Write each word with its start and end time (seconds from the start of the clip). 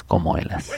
como 0.00 0.38
eras. 0.38 0.70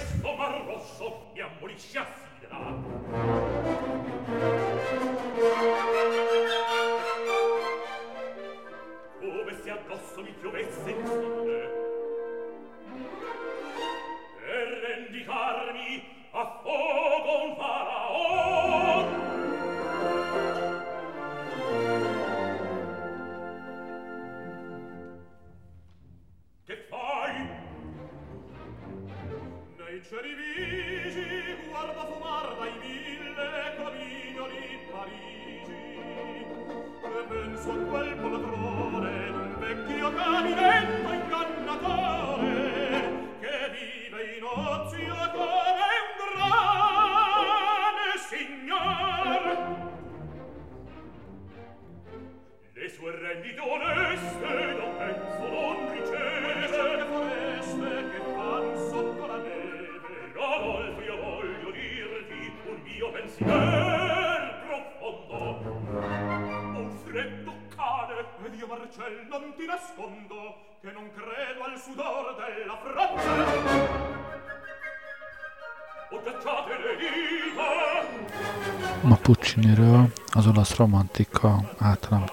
Romantika 80.77 81.71
általam 81.79 82.25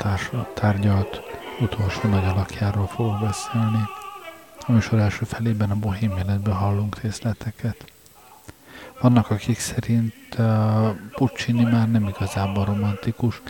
tárgyalt 0.53 1.21
utolsó 1.61 2.09
nagy 2.09 2.25
alakjáról 2.25 2.87
fogok 2.87 3.19
beszélni. 3.19 3.83
A 4.67 4.71
műsor 4.71 4.99
első 4.99 5.25
felében 5.25 5.71
a 5.71 5.75
bohém 5.75 6.17
életből 6.17 6.53
hallunk 6.53 6.99
részleteket. 6.99 7.85
Vannak, 9.01 9.29
akik 9.29 9.59
szerint 9.59 10.13
uh, 10.37 10.89
Puccini 11.11 11.63
már 11.63 11.91
nem 11.91 12.07
igazából 12.07 12.65
romantikus, 12.65 13.41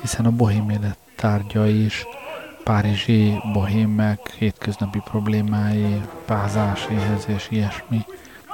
hiszen 0.00 0.26
a 0.26 0.30
bohém 0.30 0.70
élet 0.70 0.98
tárgya 1.16 1.66
is 1.66 2.06
párizsi 2.64 3.40
bohémek, 3.52 4.30
hétköznapi 4.38 5.00
problémái, 5.04 6.00
pázás, 6.24 6.86
éhezés, 6.90 7.46
ilyesmi, 7.50 8.04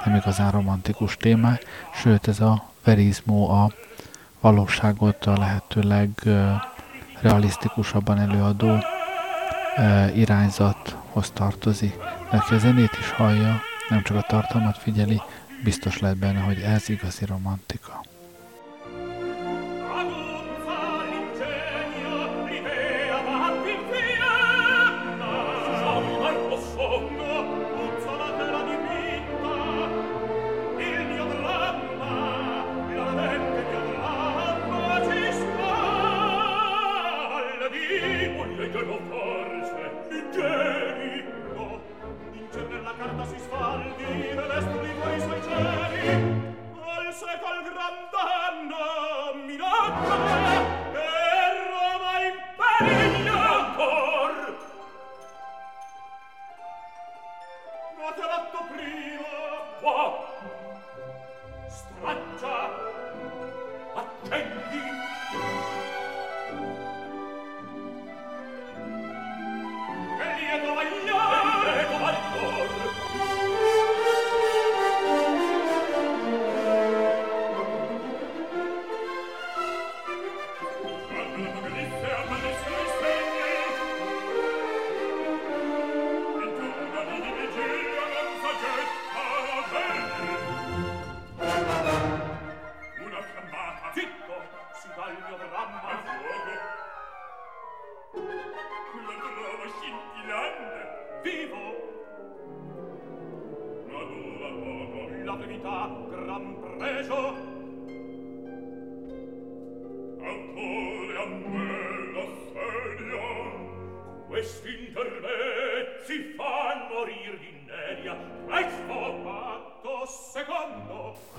nem 0.05 0.15
igazán 0.15 0.51
romantikus 0.51 1.17
témák, 1.17 1.65
sőt 1.93 2.27
ez 2.27 2.39
a 2.39 2.69
verizmó 2.83 3.49
a 3.49 3.71
valóságot 4.51 5.25
a 5.25 5.37
lehetőleg 5.37 6.09
realisztikusabban 7.21 8.19
előadó 8.19 8.77
irányzathoz 10.15 11.31
tartozik. 11.31 11.97
De 12.31 12.37
aki 12.37 12.53
a 12.53 12.57
zenét 12.57 12.97
is 12.99 13.09
hallja, 13.11 13.61
nem 13.89 14.03
csak 14.03 14.17
a 14.17 14.21
tartalmat 14.21 14.77
figyeli, 14.77 15.21
biztos 15.63 15.99
lehet 15.99 16.17
benne, 16.17 16.39
hogy 16.39 16.59
ez 16.59 16.89
igazi 16.89 17.25
romantika. 17.25 18.03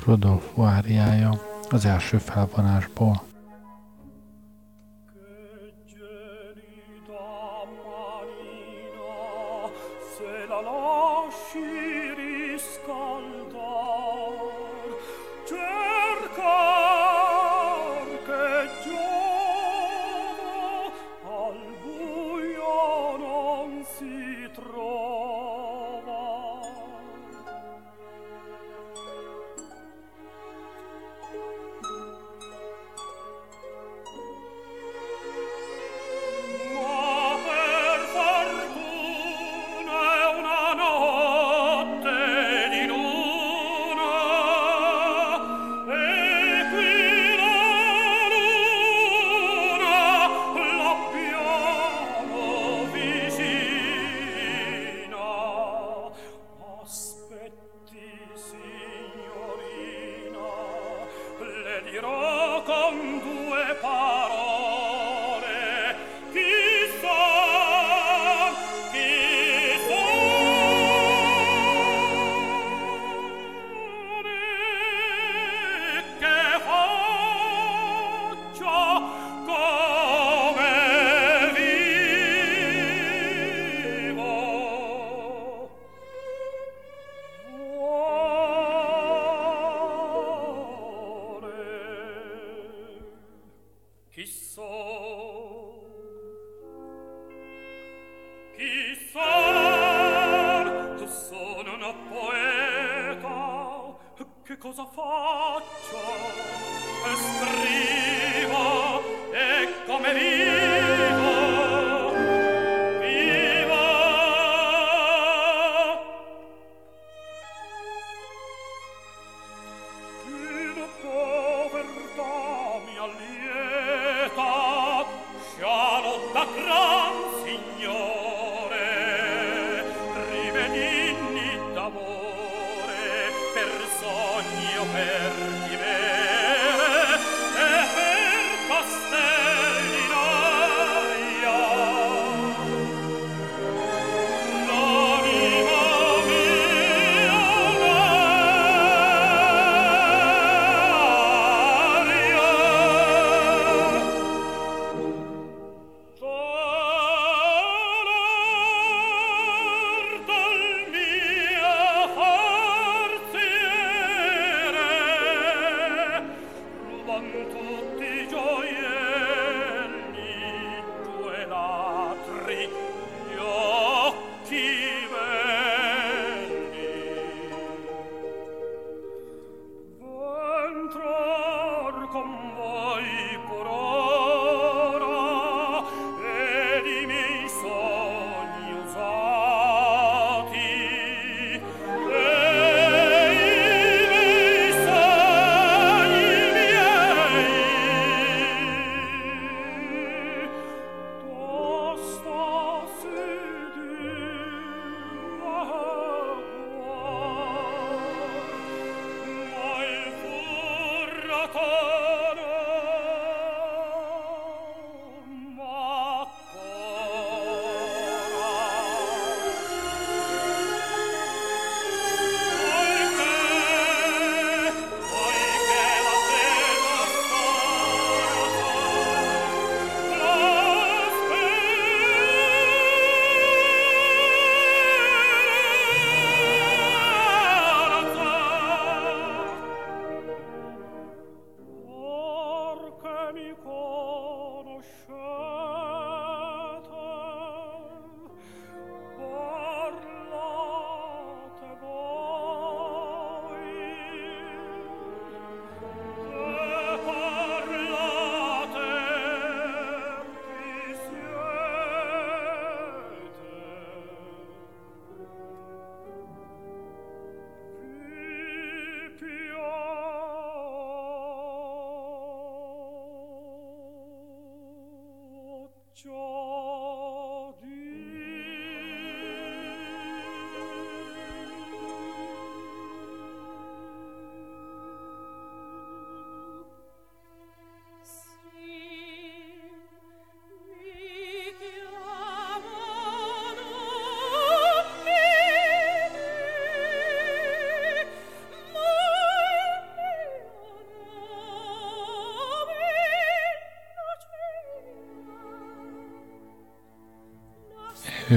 Rodolfo 0.06 0.64
áriája 0.64 1.40
az 1.70 1.84
első 1.84 2.18
felvonásból. 2.18 3.27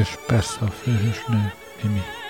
És 0.01 0.17
persze 0.27 0.60
a 0.62 0.67
főhősnő, 0.67 1.53
Mimi. 1.81 2.20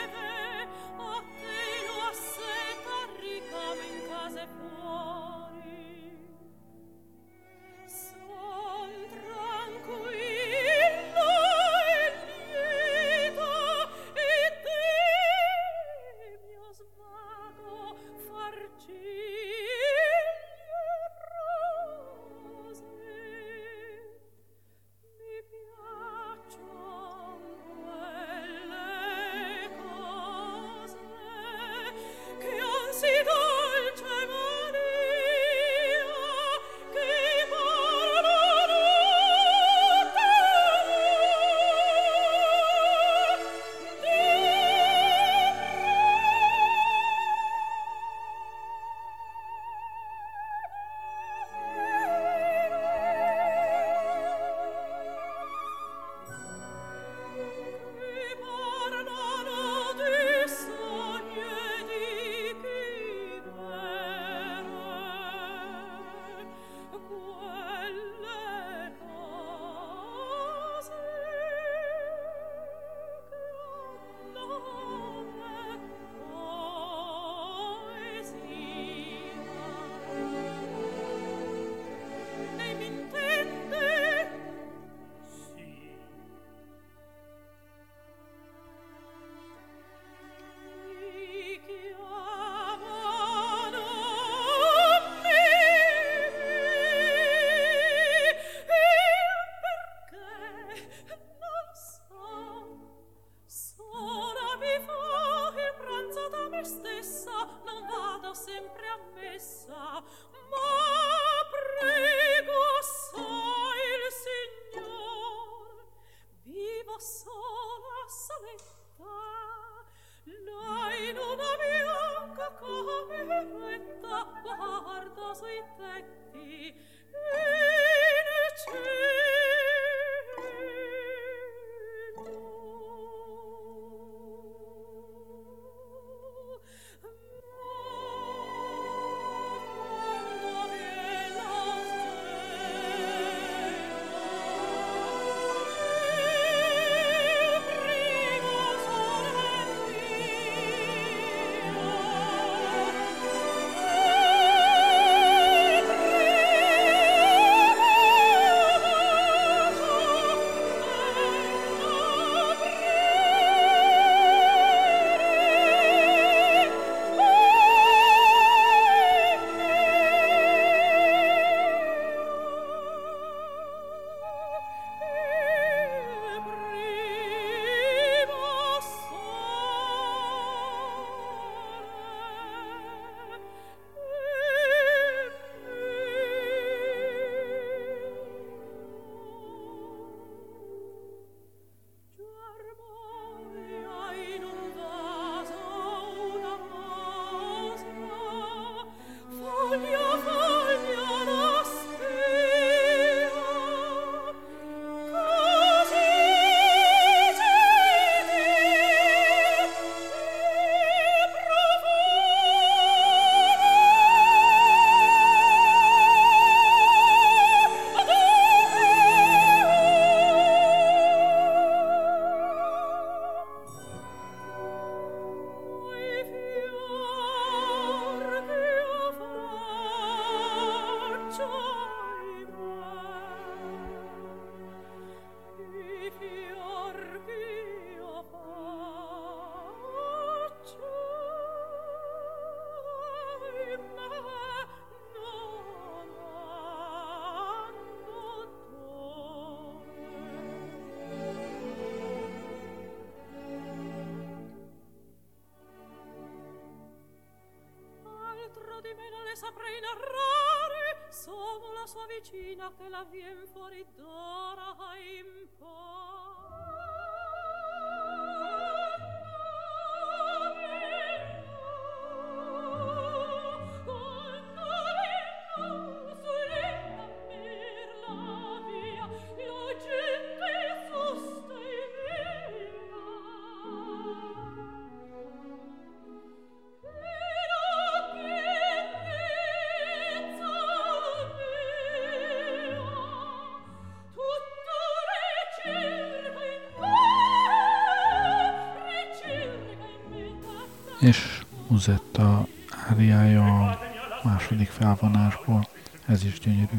És 301.02 301.42
Muzetta 301.68 302.48
áriája 302.90 303.70
a 303.70 303.80
második 304.24 304.70
felvonásból, 304.70 305.68
ez 306.06 306.24
is 306.26 306.40
gyönyörű. 306.40 306.78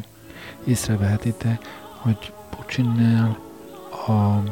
Észrevehetitek, 0.65 1.63
hogy 1.97 2.33
Puccinnel 2.51 3.39
a, 4.07 4.43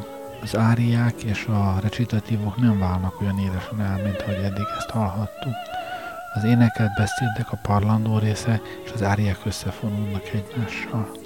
az 0.41 0.57
áriák 0.57 1.23
és 1.23 1.45
a 1.45 1.79
recitatívok 1.81 2.57
nem 2.57 2.79
válnak 2.79 3.21
olyan 3.21 3.39
élesen 3.39 3.81
el, 3.81 4.03
mint 4.03 4.21
ahogy 4.21 4.43
eddig 4.43 4.65
ezt 4.77 4.89
hallhattuk. 4.89 5.53
Az 6.33 6.43
énekelt 6.43 6.93
beszédek, 6.93 7.51
a 7.51 7.59
parlandó 7.61 8.17
része 8.17 8.61
és 8.85 8.91
az 8.91 9.03
áriák 9.03 9.39
összefonulnak 9.45 10.23
egymással. 10.33 11.20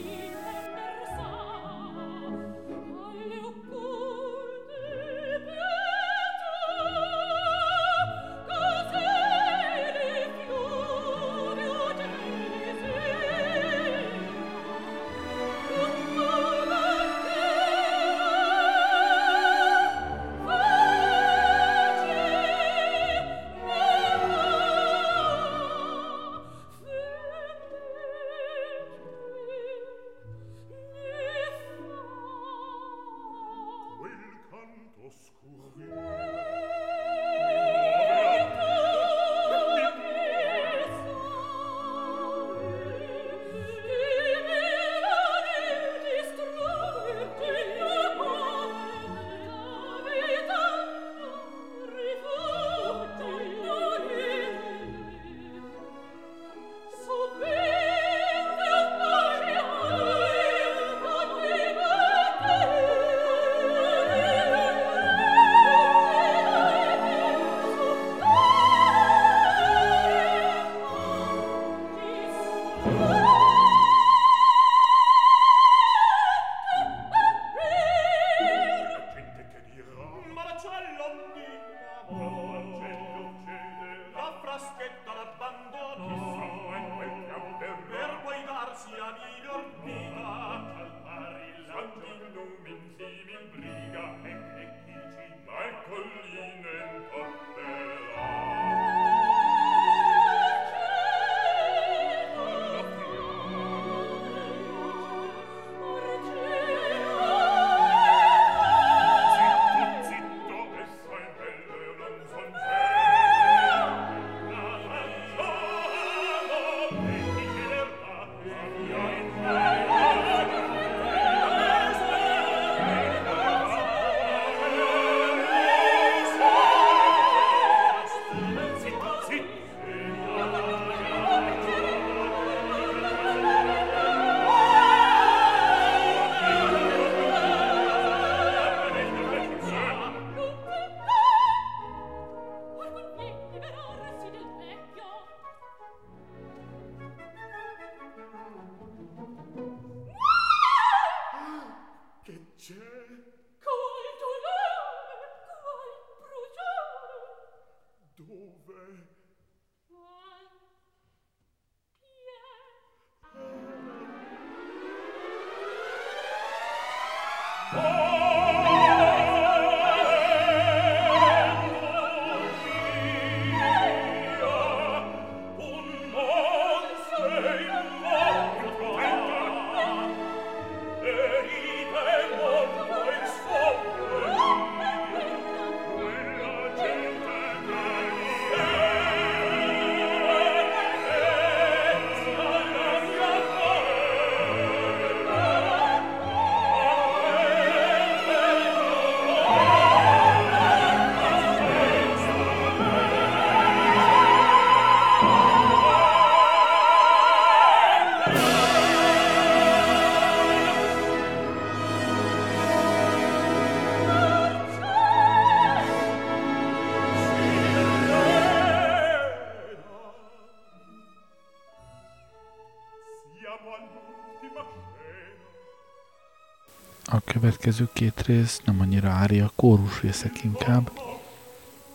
Következő 227.45 227.89
két 227.93 228.21
rész 228.25 228.61
nem 228.63 228.79
annyira 228.79 229.09
ária, 229.09 229.51
kórus 229.55 230.01
részek 230.01 230.43
inkább. 230.43 230.91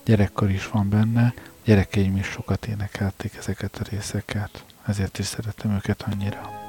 Gyerekkor 0.04 0.50
is 0.50 0.68
van 0.68 0.88
benne, 0.88 1.34
gyerekeim 1.64 2.16
is 2.16 2.26
sokat 2.26 2.66
énekelték 2.66 3.34
ezeket 3.38 3.76
a 3.76 3.86
részeket, 3.90 4.64
ezért 4.86 5.18
is 5.18 5.26
szeretem 5.26 5.70
őket 5.70 6.02
annyira. 6.02 6.59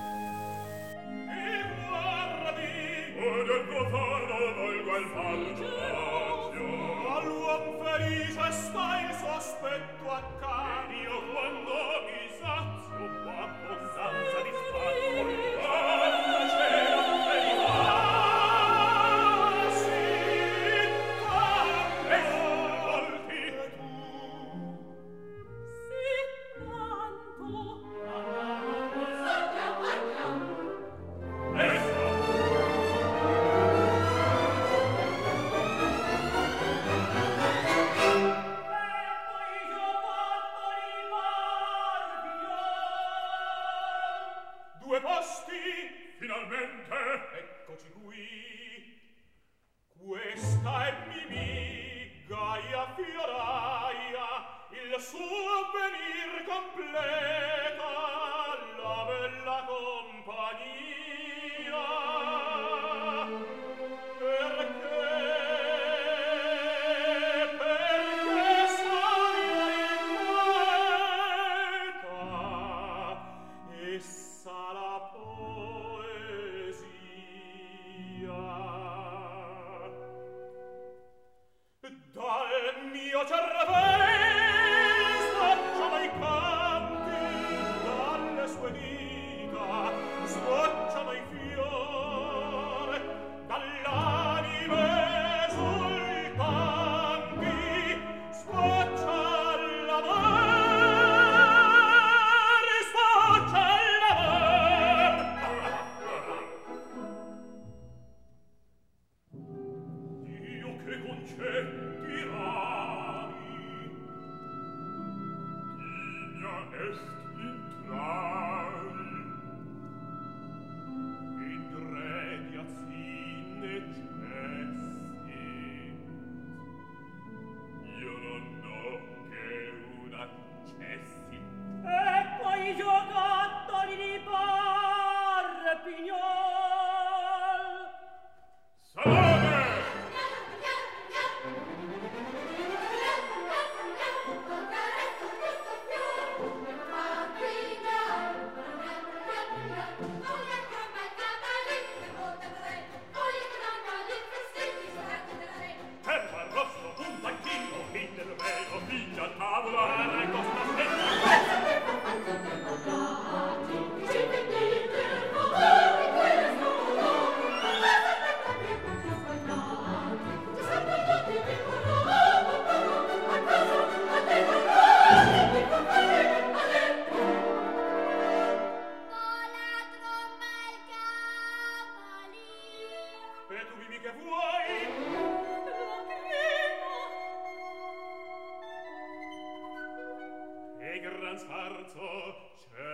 gran 191.31 191.37
sfarzo 191.37 192.35
c'è 192.57 192.90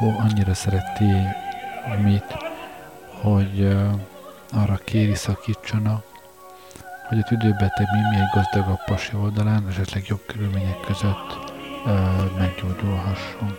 Rodolfo 0.00 0.22
annyira 0.22 0.54
szereti 0.54 1.12
mit, 2.02 2.36
hogy 3.22 3.76
arra 4.52 4.78
kéri 4.84 5.14
szakítsana, 5.14 6.02
hogy 7.08 7.18
a 7.18 7.22
tüdőbeteg 7.22 7.86
Mimi 7.92 8.16
egy 8.16 8.30
gazdagabb 8.34 8.84
pasi 8.84 9.16
oldalán, 9.16 9.68
esetleg 9.68 10.04
jobb 10.06 10.22
körülmények 10.26 10.80
között 10.80 11.54
meggyógyulhasson. 12.38 13.56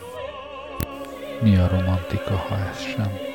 Mi 1.42 1.56
a 1.56 1.68
romantika, 1.68 2.36
ha 2.36 2.56
ez 2.56 2.82
sem? 2.82 3.27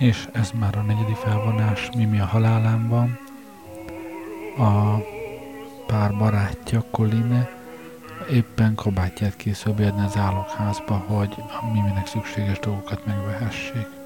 És 0.00 0.28
ez 0.32 0.50
már 0.50 0.76
a 0.76 0.82
negyedik 0.82 1.16
felvonás 1.16 1.90
Mimi 1.96 2.20
a 2.20 2.24
halálán 2.24 2.88
van. 2.88 3.18
A 4.58 5.02
pár 5.86 6.16
barátja, 6.16 6.84
Colline, 6.90 7.59
éppen 8.30 8.74
kabátját 8.74 9.36
készül 9.36 9.72
beadni 9.72 10.04
az 10.04 10.16
állokházba, 10.16 10.94
hogy 10.94 11.34
a 11.38 11.72
Miminek 11.72 12.06
szükséges 12.06 12.58
dolgokat 12.58 13.06
megvehessék. 13.06 13.99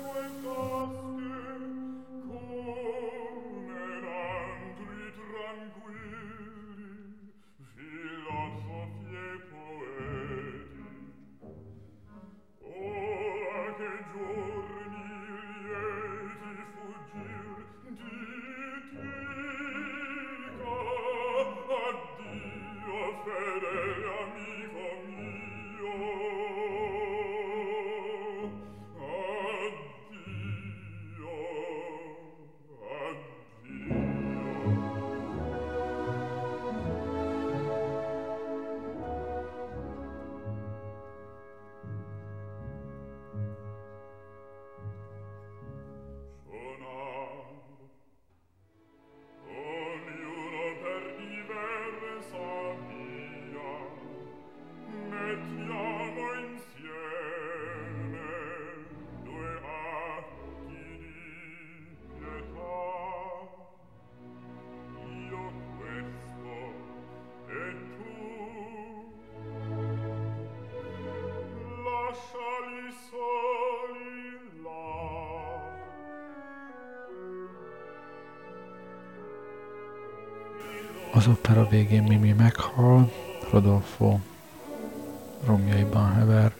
Romjaiban 85.46 86.14
hever. 86.14 86.54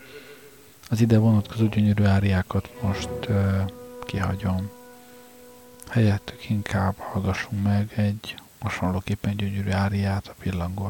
Az 0.90 1.01
ide 1.01 1.18
vonatkozó 1.18 1.66
gyönyörű 1.66 2.05
áriákat 2.05 2.70
most 2.83 3.09
uh, 3.29 3.70
kihagyom. 4.05 4.70
Helyettük 5.88 6.51
inkább 6.51 6.94
hallgassunk 6.99 7.62
meg 7.62 7.92
egy 7.97 8.35
hasonlóképpen 8.59 9.37
gyönyörű 9.37 9.70
áriát 9.70 10.29
a 10.29 10.35
pillangó 10.38 10.85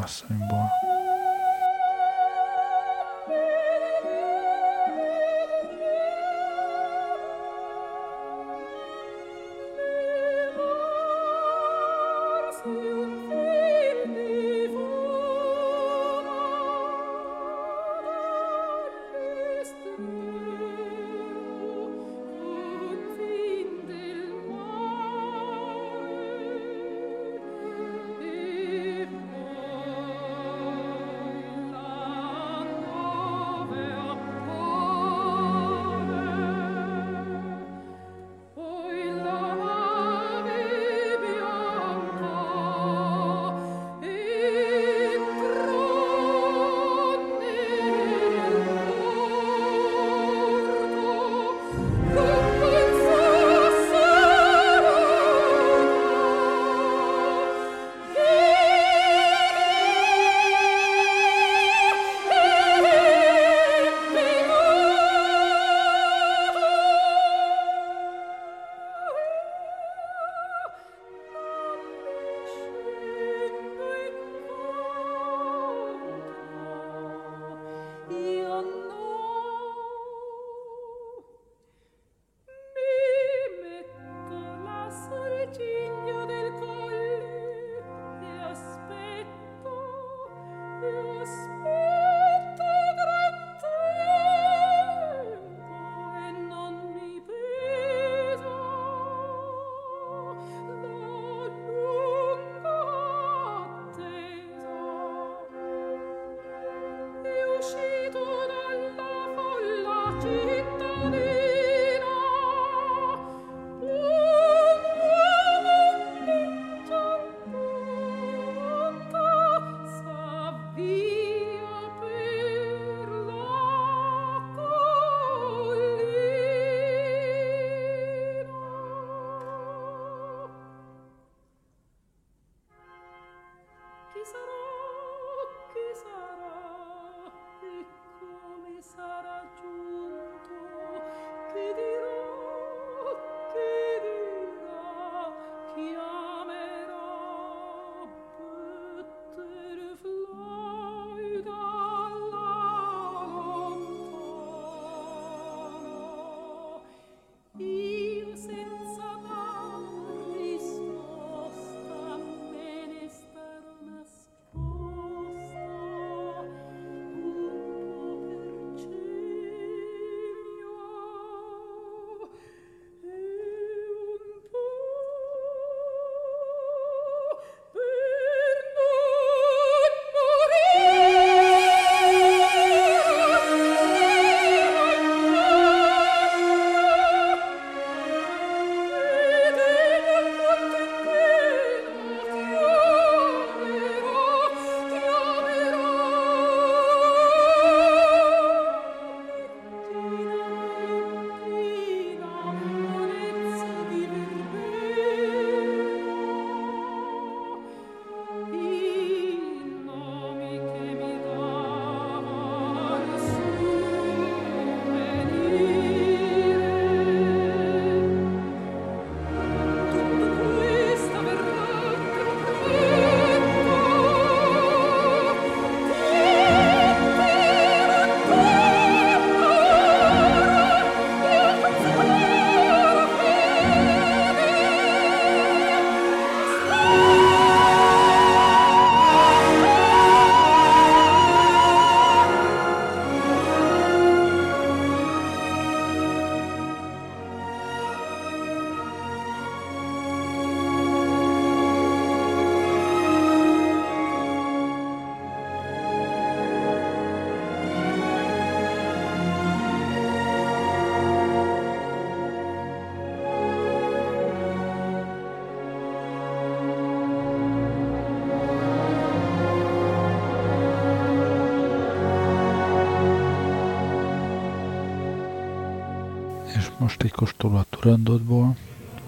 kóstoló 277.15 277.56
a 277.56 277.65
Turandotból, 277.71 278.56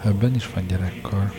ebben 0.05 0.35
is 0.35 0.47
van 0.47 0.67
gyerekkar. 0.67 1.33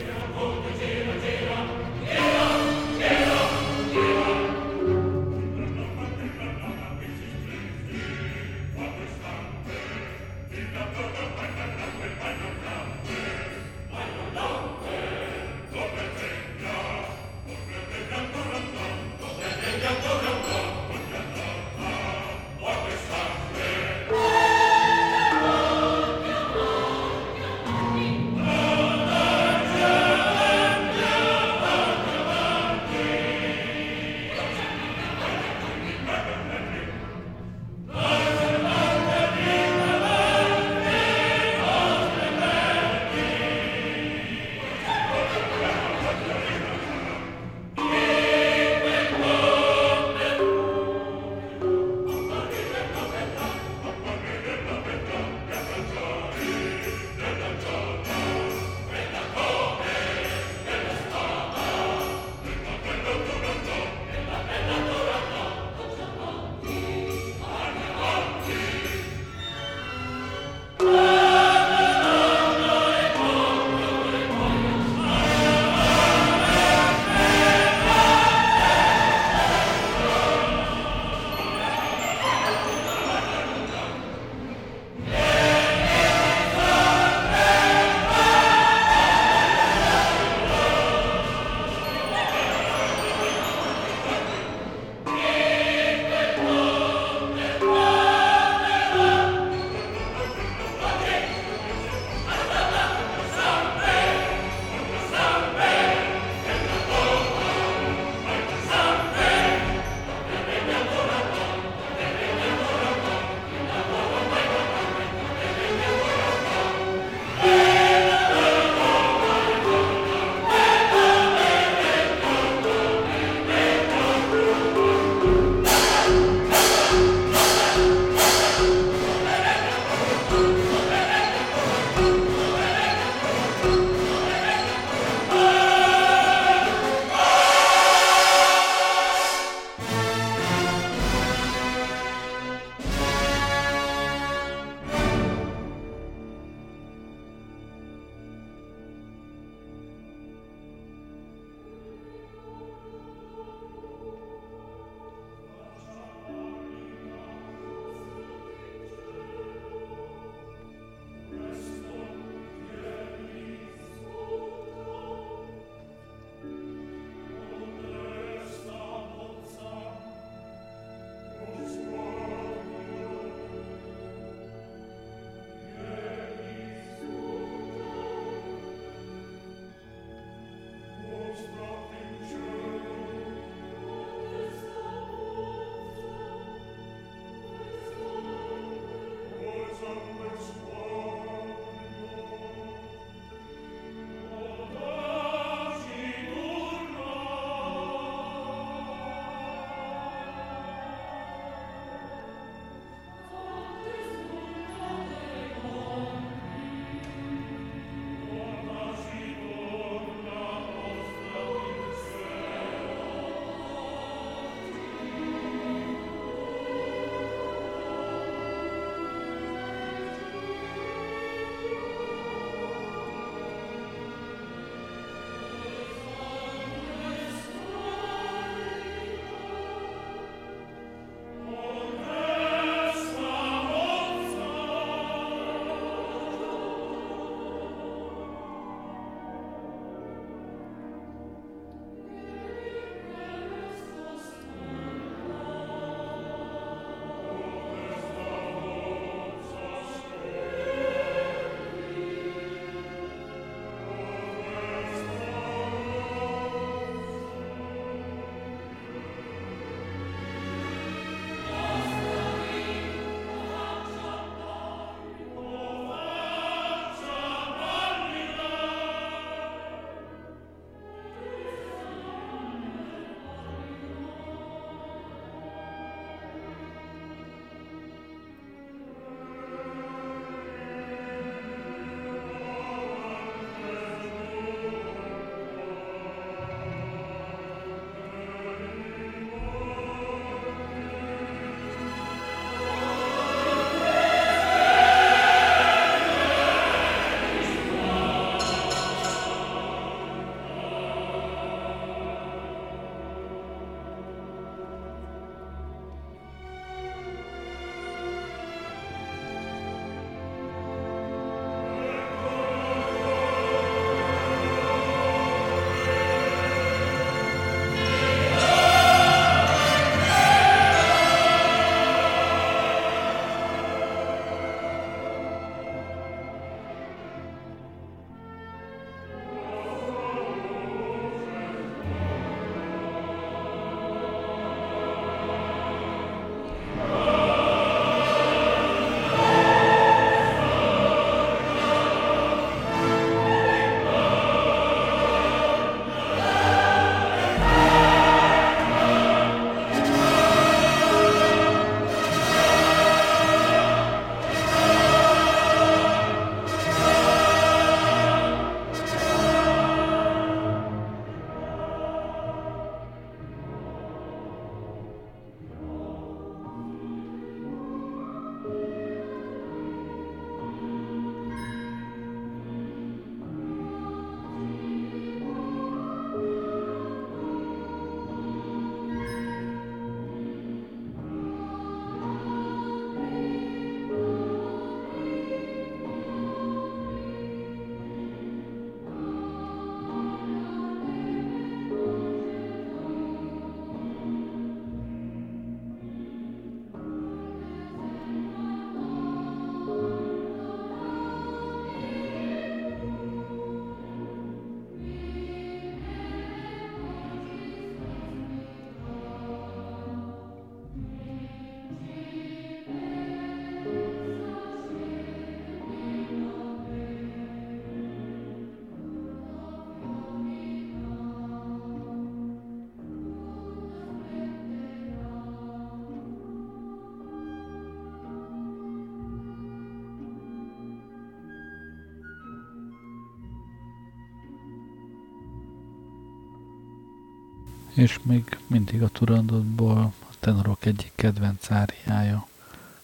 És 437.77 437.99
még 438.03 438.37
mindig 438.47 438.81
a 438.81 438.87
Turandotból 438.87 439.93
a 440.09 440.13
tenorok 440.19 440.65
egyik 440.65 440.91
kedvenc 440.95 441.51
áriája, 441.51 442.27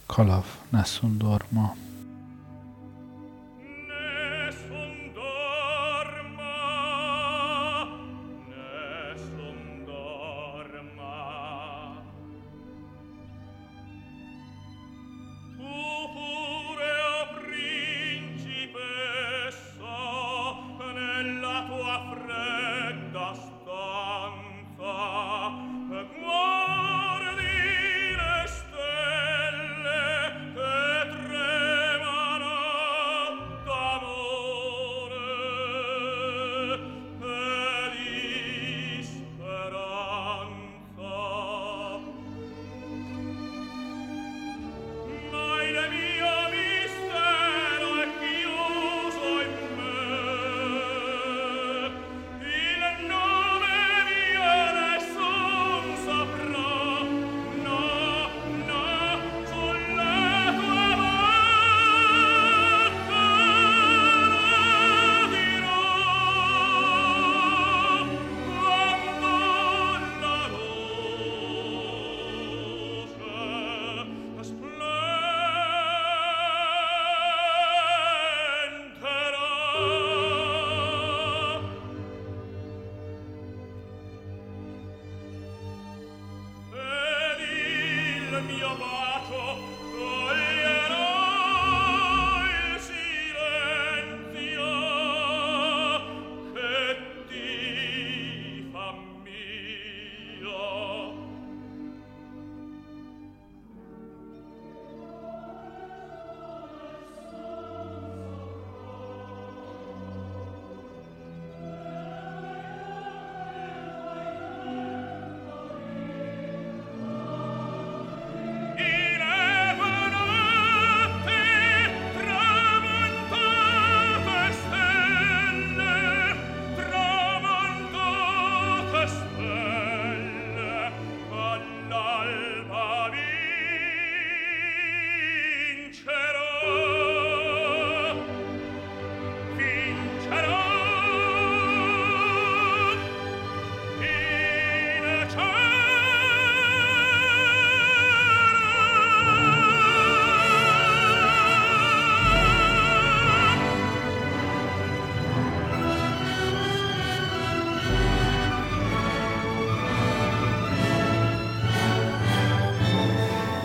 Kalav 0.05 0.45
Nessun 0.69 1.17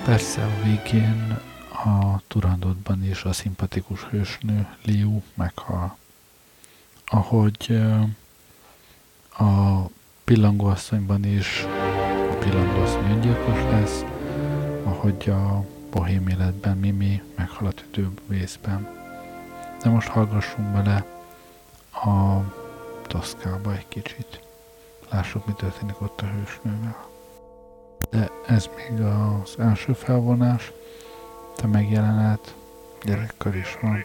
Persze 0.08 0.44
a 0.44 0.62
végén 0.62 1.38
a 1.84 2.20
Turandotban 2.26 3.04
is 3.04 3.24
a 3.24 3.32
szimpatikus 3.32 4.04
hősnő 4.04 4.66
Liu 4.84 5.22
meghal. 5.34 5.96
Ahogy 7.06 7.80
a 9.38 9.80
pillangóasszonyban 10.24 11.24
is 11.24 11.64
a 12.30 12.34
pillangóasszony 12.38 13.10
öngyilkos 13.10 13.58
lesz, 13.58 14.04
ahogy 14.84 15.28
a 15.28 15.64
bohém 15.90 16.28
életben 16.28 16.76
Mimi 16.76 17.22
meghal 17.36 17.66
a 17.66 17.72
tüdővészben. 17.72 18.88
De 19.82 19.88
most 19.90 20.08
hallgassunk 20.08 20.72
bele 20.72 21.04
a 21.92 22.40
Toszkába 23.06 23.72
egy 23.72 23.88
kicsit. 23.88 24.40
Lássuk, 25.10 25.46
mi 25.46 25.52
történik 25.52 26.00
ott 26.00 26.20
a 26.20 26.26
hősnővel. 26.26 27.07
De 28.10 28.30
ez 28.46 28.68
még 28.76 29.00
az 29.00 29.58
első 29.58 29.92
felvonás, 29.92 30.72
te 31.56 31.66
megjelenet, 31.66 32.54
gyerekkor 33.02 33.54
is 33.56 33.78
van. 33.82 34.04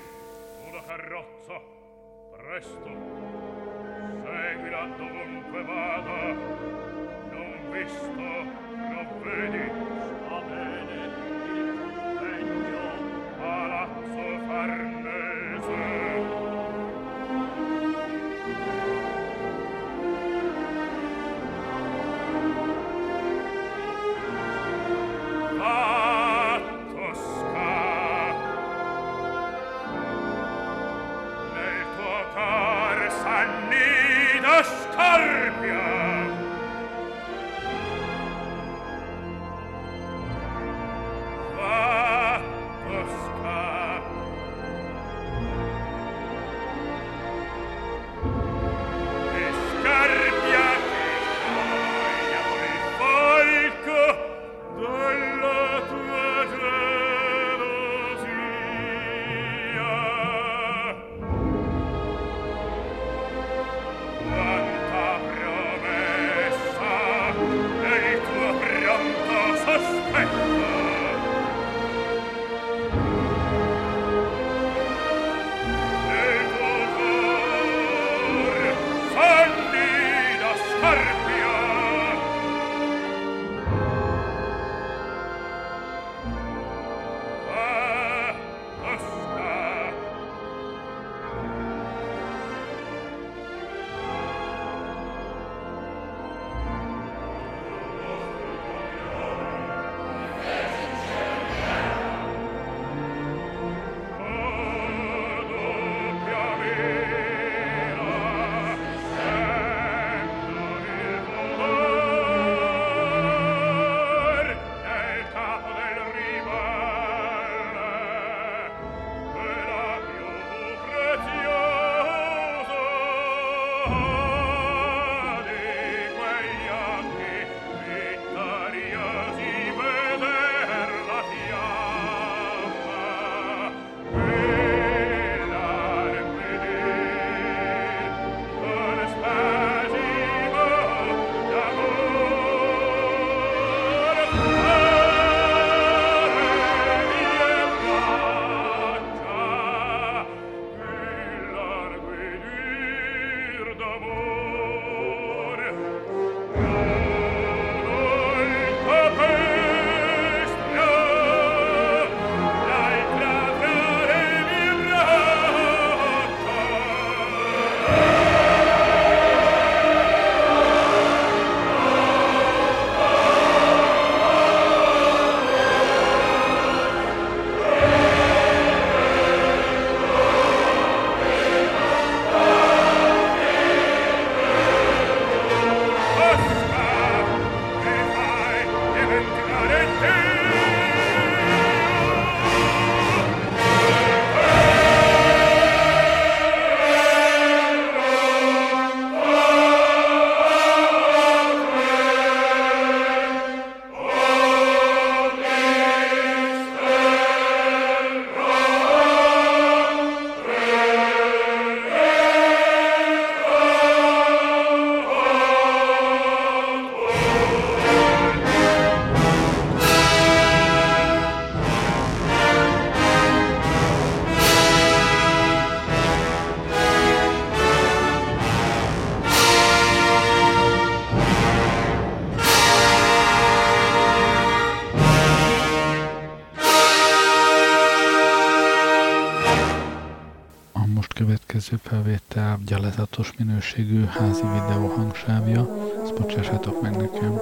Minőségű 243.38 244.06
házi 244.06 244.42
videó 244.42 244.88
hangsávja, 244.96 245.70
ezt 246.04 246.14
bocsássátok 246.14 246.82
meg 246.82 246.92
nekem. 246.98 247.40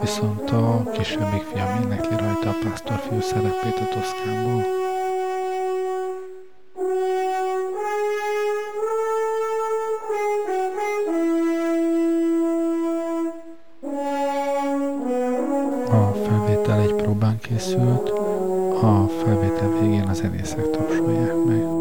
Viszont 0.00 0.50
a 0.50 0.90
kisebbik 0.92 1.42
fiam 1.42 1.82
énekli 1.82 2.16
rajta 2.16 2.48
a 2.48 2.58
pásztorfiú 2.62 3.20
szerepét 3.20 3.78
a 3.80 3.88
Toszkánból. 3.94 4.86
készült, 17.58 18.08
a 18.82 19.08
felvétel 19.08 19.78
végén 19.80 20.08
a 20.08 20.12
zenészek 20.12 20.70
tapsolják 20.70 21.44
meg. 21.46 21.77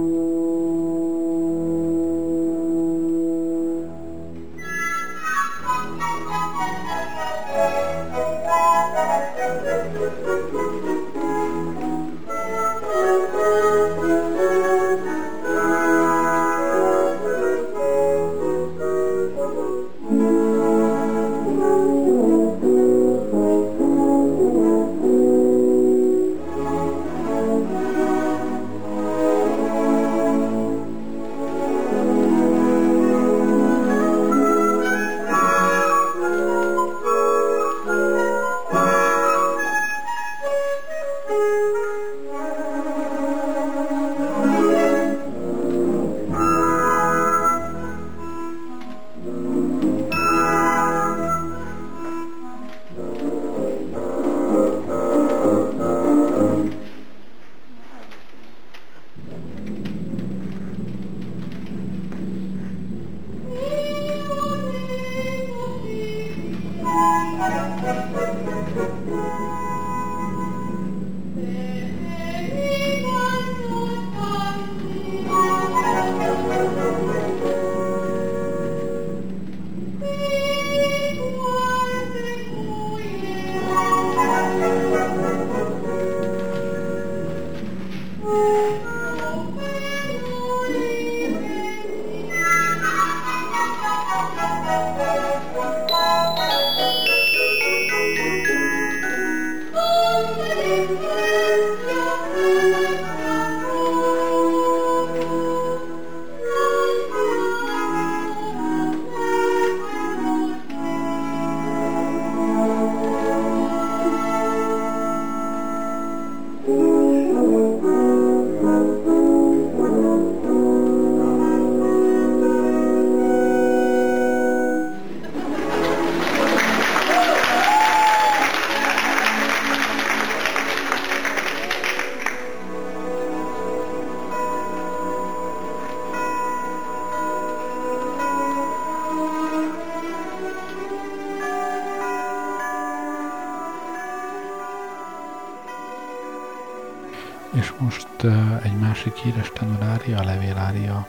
Híres 149.27 149.51
tenorária, 149.53 150.19
a 150.19 150.23
levélária. 150.23 151.07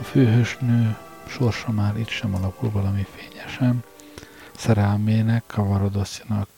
A 0.00 0.02
főhősnő 0.02 0.96
sorsa 1.26 1.70
már 1.70 1.96
itt 1.98 2.08
sem 2.08 2.34
alakul 2.34 2.70
valami 2.70 3.06
fényesen. 3.14 3.84
Szerelmének, 4.56 5.42
Kavarodoszinak 5.46 6.48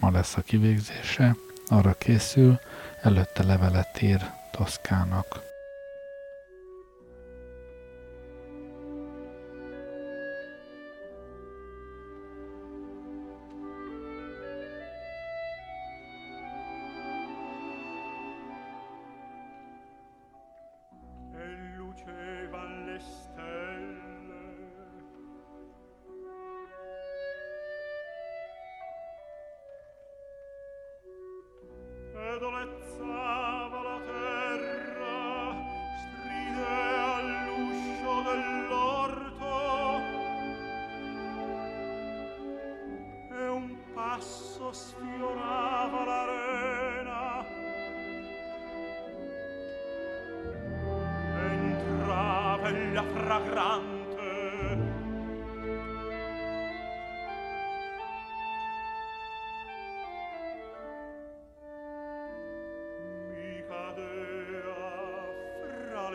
ma 0.00 0.10
lesz 0.10 0.36
a 0.36 0.40
kivégzése, 0.40 1.36
arra 1.68 1.92
készül, 1.92 2.58
előtte 3.02 3.42
levelet 3.42 4.02
ír 4.02 4.20
Toszkának. 4.50 5.45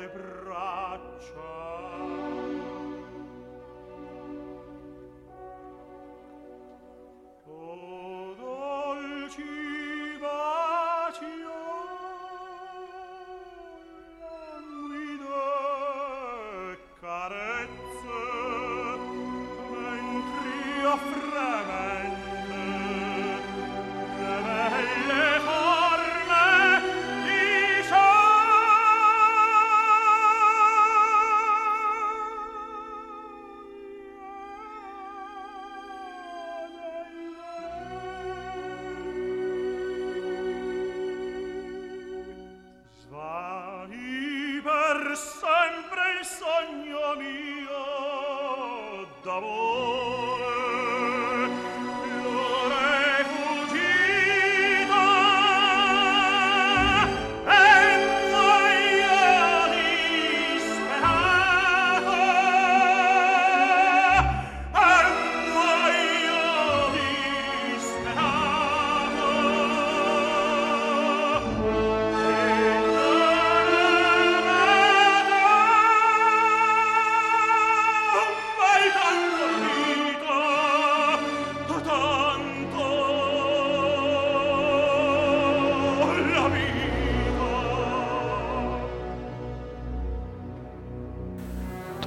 le 0.02 0.08
braccia. 0.10 1.61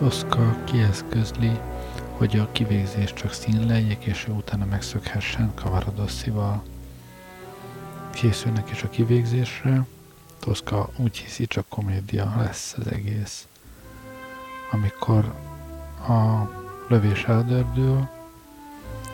Toszka 0.05 0.65
kieszközli, 0.65 1.59
hogy 2.17 2.39
a 2.39 2.53
kivégzés 2.53 3.13
csak 3.13 3.33
színleljék, 3.33 4.05
és 4.05 4.27
ő 4.29 4.33
utána 4.33 4.65
megszökhessen 4.65 5.55
Kavaradosszival. 5.55 6.63
Készülnek 8.13 8.71
is 8.71 8.83
a 8.83 8.89
kivégzésre, 8.89 9.87
Toszka 10.39 10.89
úgy 10.97 11.17
hiszi, 11.17 11.47
csak 11.47 11.69
komédia 11.69 12.35
lesz 12.37 12.75
az 12.79 12.93
egész. 12.93 13.47
Amikor 14.71 15.35
a 16.09 16.51
lövés 16.89 17.25
eldördül, 17.25 18.09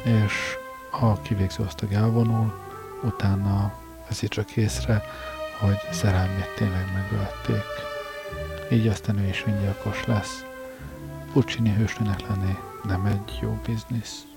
és 0.04 0.56
a 0.90 1.20
kivégző 1.20 1.64
osztag 1.64 1.92
elvonul, 1.92 2.52
utána 3.02 3.72
veszi 4.08 4.28
csak 4.28 4.56
észre, 4.56 5.02
hogy 5.60 5.78
szerelmét 5.90 6.54
tényleg 6.56 6.84
megölték. 6.92 7.64
Így 8.70 8.86
aztán 8.86 9.18
ő 9.18 9.28
is 9.28 9.44
öngyilkos 9.46 10.06
lesz. 10.06 10.48
Puccini 11.32 11.70
hősnőnek 11.70 12.28
lenni 12.28 12.56
nem 12.82 13.06
egy 13.06 13.38
jó 13.42 13.58
biznisz. 13.66 14.29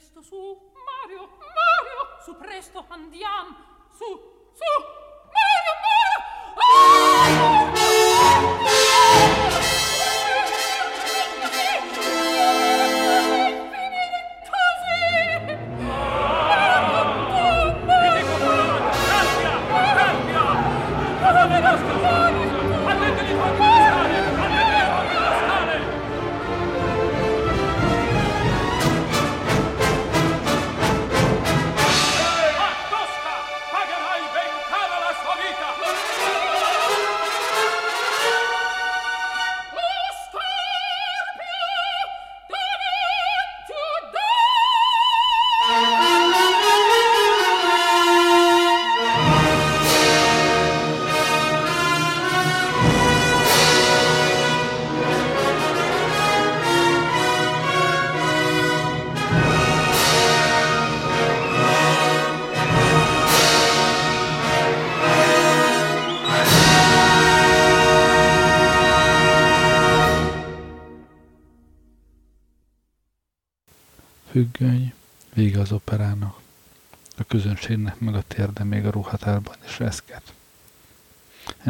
presto 0.00 0.22
su, 0.22 0.72
Mario, 0.72 1.28
Mario, 1.28 2.24
su 2.24 2.34
presto 2.38 2.86
andiam, 2.88 3.54
su, 3.92 4.06
su! 4.54 4.99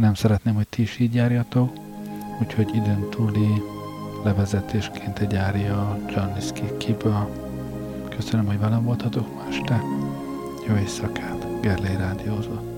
Én 0.01 0.07
nem 0.07 0.15
szeretném, 0.15 0.55
hogy 0.55 0.69
ti 0.69 0.83
is 0.83 0.99
így 0.99 1.15
járjatok, 1.15 1.73
úgyhogy 2.41 2.75
időn 2.75 3.11
túli 3.11 3.63
levezetésként 4.25 5.19
egy 5.19 5.35
ária 5.35 5.99
Gianniski 6.07 6.77
kiből. 6.79 7.29
Köszönöm, 8.09 8.47
hogy 8.47 8.59
velem 8.59 8.85
voltatok 8.85 9.35
ma 9.35 9.47
este. 9.49 9.83
Jó 10.69 10.77
éjszakát, 10.77 11.61
Gerlei 11.61 11.97
Rádiózott. 11.97 12.70